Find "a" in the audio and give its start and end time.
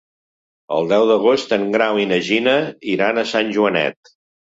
3.21-3.25